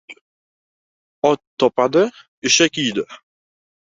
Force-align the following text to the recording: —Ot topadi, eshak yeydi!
—Ot 1.29 1.39
topadi, 1.63 2.03
eshak 2.51 2.73
yeydi! 2.81 3.03